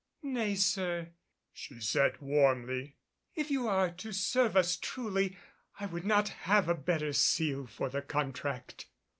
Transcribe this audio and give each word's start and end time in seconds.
"Nay, 0.23 0.55
sir," 0.55 1.09
she 1.53 1.79
said 1.79 2.19
warmly, 2.21 2.95
"if 3.35 3.51
you 3.51 3.67
are 3.67 3.91
to 3.91 4.11
serve 4.11 4.57
us 4.57 4.75
truly 4.75 5.37
I 5.79 5.85
would 5.85 6.05
not 6.05 6.27
have 6.49 6.67
a 6.67 6.73
better 6.73 7.13
seal 7.13 7.67
for 7.67 7.87
the 7.87 8.01
contract." 8.01 8.87